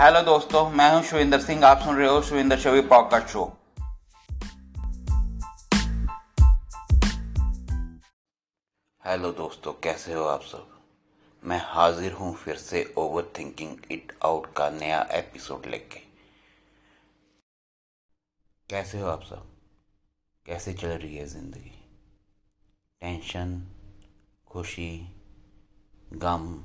[0.00, 3.44] Hello दोस्तों, मैं हूँ शुविंदर सिंह, आप सुन रहे हो Shuvinder Shavi podcast show.
[9.04, 10.68] Hello दोस्तों, कैसे हो आप सब?
[11.44, 16.00] मैं हाजिर हूँ फिर से ओवर थिंकिंग इट आउट का नया एपिसोड लेके।
[18.70, 19.48] कैसे हो आप सब?
[20.46, 21.74] कैसे चल रही है ज़िंदगी?
[23.00, 23.66] टेंशन
[24.46, 25.12] खुशी,
[26.12, 26.64] गम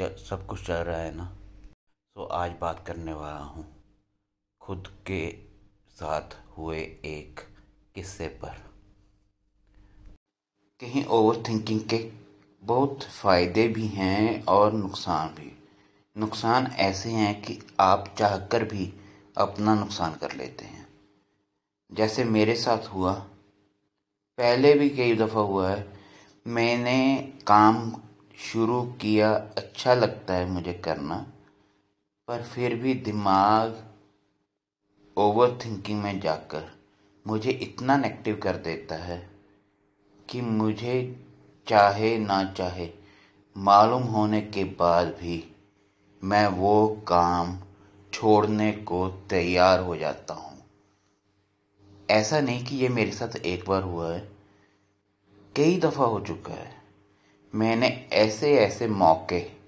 [0.00, 1.32] सब कुछ चल रहा है ना?
[2.16, 3.82] तो आज बात करने वाला हूँ।
[4.60, 5.36] खुद के
[5.90, 7.40] साथ हुए एक
[7.94, 8.48] किस्से पर।
[10.80, 12.12] कहीं ओवर थिंकिंग के
[12.62, 15.64] बहुत फ़ायदे भी हैं और नुकसान भी।
[16.18, 18.92] नुकसान ऐसे हैं कि आप चाहकर भी
[19.38, 20.88] अपना नुकसान कर लेते हैं।
[21.92, 23.14] जैसे मेरे साथ हुआ।
[24.38, 25.92] पहले भी कई दफ़ा हुआ है।
[26.46, 27.96] मैंने काम
[28.38, 31.26] शुरू किया अच्छा लगता है मुझे करना।
[32.28, 33.84] पर फिर भी दिमाग
[35.16, 36.64] ओवर थिंकिंग में जाकर
[37.26, 39.30] मुझे इतना नेगेटिव कर देता है
[40.30, 41.26] कि मुझे
[41.68, 42.90] चाहे ना चाहे
[43.56, 45.56] मालूम होने के बाद भी
[46.24, 47.58] मैं वो काम
[48.12, 50.64] छोड़ने को तैयार हो जाता हूँ।
[52.10, 54.28] ऐसा नहीं कि ये मेरे साथ एक बार हुआ है।
[55.56, 56.82] कई दफ़ा हो चुका है।
[57.54, 59.63] मैंने ऐसे ऐसे मौके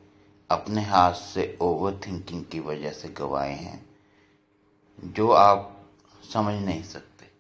[0.51, 3.87] अपने हाथ से ओवर थिंकिंग की वजह से गवाए हैं,
[5.05, 5.87] जो आप
[6.33, 7.31] समझ नहीं सकते।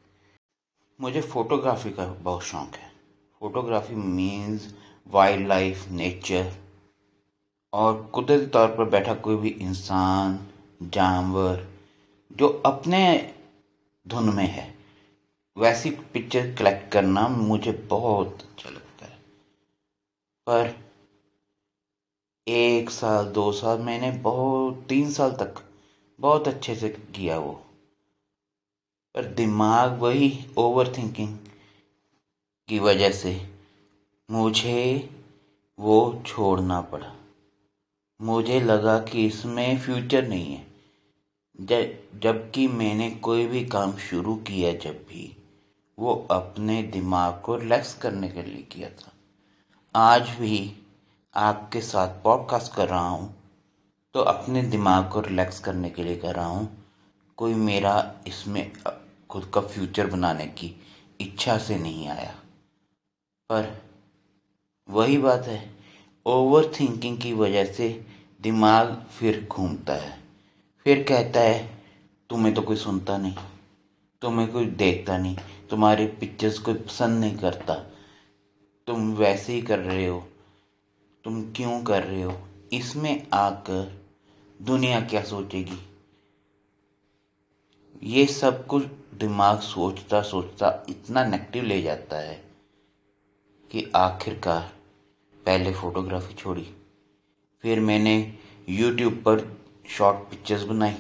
[1.00, 2.92] मुझे फ़ोटोग्राफी का बहुत शौक है।
[3.40, 4.74] Photography means
[5.08, 6.52] wild life nature
[7.72, 10.48] और कुदरती तौर पर बैठा कोई भी इंसान,
[10.82, 11.68] जानवर,
[12.32, 13.34] जो अपने
[14.08, 14.74] धुन में है,
[15.58, 19.18] वैसी पिक्चर कलेक्ट करना मुझे बहुत अच्छा लगता है।
[20.46, 20.85] पर
[22.48, 25.54] एक साल, दो साल, मैंने बहुत, तीन साल तक
[26.20, 27.52] बहुत अच्छे से किया वो।
[29.14, 31.38] पर दिमाग वही ओवर थिंकिंग
[32.68, 33.60] की वजह से
[34.30, 35.10] मुझे
[35.78, 37.16] वो छोड़ना पड़ा।
[38.22, 40.66] मुझे लगा कि इसमें फ्यूचर नहीं है।
[42.20, 45.36] जबकि मैंने कोई भी काम शुरू किया जब भी,
[45.98, 49.12] वो अपने दिमाग को रिलैक्स करने के लिए किया था।
[49.96, 50.82] आज भी
[51.36, 53.34] आपके साथ पॉडकास्ट कर रहा हूँ
[54.14, 56.68] तो अपने दिमाग को रिलैक्स करने के लिए कर रहा हूँ,
[57.38, 58.72] कोई मेरा इसमें
[59.30, 60.74] खुद का फ्यूचर बनाने की
[61.20, 62.34] इच्छा से नहीं आया।
[63.50, 63.68] पर
[64.88, 65.58] वही बात है
[66.26, 67.88] ओवर थिंकिंग की वजह से
[68.42, 70.16] दिमाग फिर घूमता है।
[70.86, 71.58] फिर कहता है,
[72.30, 73.34] तुम्हें तो कोई सुनता नहीं,
[74.22, 75.36] तुम्हें कोई देखता नहीं,
[75.70, 77.74] तुम्हारी पिक्चर्स कोई पसंद नहीं करता,
[78.88, 80.18] तुम वैसे ही कर रहे हो
[81.26, 82.38] तुम क्यों कर रहे हो?
[82.72, 84.06] इसमें आकर
[84.62, 85.78] दुनिया क्या सोचेगी?
[88.02, 92.44] ये सब कुछ दिमाग सोचता सोचता इतना नेगेटिव ले जाता है
[93.70, 94.72] कि आखिरकार
[95.46, 96.76] पहले फोटोग्राफी छोड़ी।
[97.62, 98.38] फिर मैंने
[98.68, 100.94] यूट्यूब पर शॉर्ट पिक्चर्स बनाई।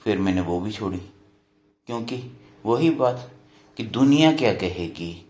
[0.00, 0.98] फिर मैंने वो भी छोड़ी।
[1.86, 3.30] क्योंकि वही बात
[3.76, 5.27] कि दुनिया क्या कहेगी?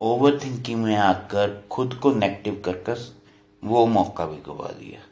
[0.00, 3.14] ओवर थिंकिंग में आकर खुद को नेगेटिव कर
[3.64, 5.06] वो मौका भी गवा दिया।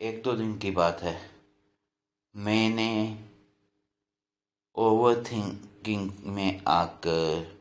[0.00, 1.30] एक दो दिन की बात है।
[2.36, 3.18] मैंने
[4.74, 7.58] ओवर थिंकिंग में आकर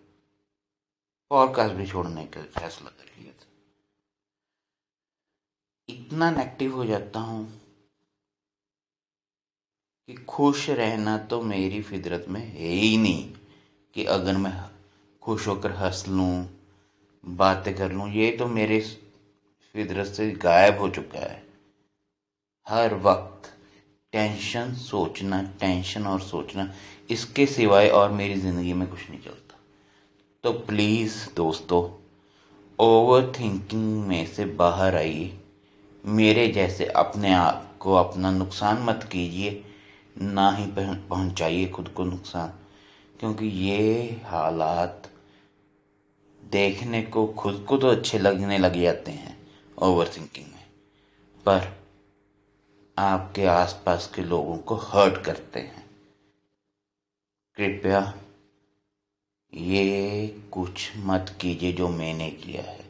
[1.30, 3.48] पॉडकास्ट भी छोड़ने का फैसला कर लिया था।
[5.90, 7.62] इतना नेगेटिव हो जाता हूँ
[10.08, 13.34] कि खुश रहना तो मेरी फितरत में है ही नहीं
[13.94, 14.79] कि अगर मैं
[15.22, 16.48] खुश होकर हंस लूँ,
[17.24, 18.80] बातें कर लूँ, ये तो मेरे
[19.76, 21.44] फितरत से गायब हो चुका है।
[22.68, 23.52] हर वक्त
[24.14, 26.72] टेंशन, सोचना, टेंशन और सोचना,
[27.10, 29.58] इसके सिवाय और मेरी ज़िंदगी में कुछ नहीं चलता।
[30.44, 31.84] तो प्लीज़ दोस्तों
[32.80, 35.40] ओवर थिंकिंग में से बाहर आइए।
[36.06, 39.64] मेरे जैसे अपने आप को अपना नुकसान मत कीजिए,
[40.22, 42.54] ना ही पहुंचाइए खुद को नुकसान।
[43.20, 45.10] क्योंकि ये हालात
[46.44, 50.66] देखने को खुद को तो अच्छे लगने लग जाते हैं ओवर थिंकिंग में।
[51.46, 51.84] पर
[52.98, 55.90] आपके आसपास के लोगों को हर्ट करते हैं।
[57.56, 58.14] कृपया
[59.54, 62.86] ये कुछ मत कीजिए जो मैंने किया है।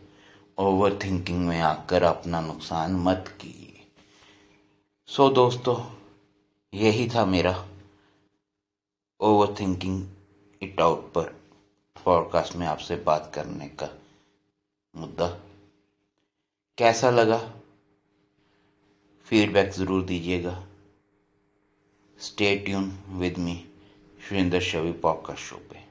[0.57, 3.87] ओवर थिंकिंग में आकर अपना नुकसान मत कीजिए।
[5.07, 5.95] सो दोस्तों,
[6.73, 7.67] यही था मेरा
[9.19, 10.07] ओवर थिंकिंग
[10.61, 11.23] इट आउट पर
[12.05, 13.89] पॉडकास्ट में आपसे बात करने का
[14.95, 15.27] मुद्दा।
[16.77, 17.53] कैसा लगा?
[19.23, 20.67] फीडबैक ज़रूर दीजिएगा।
[22.19, 23.65] Stay tune with me
[24.29, 25.88] Surendra Shavi podcast show पे।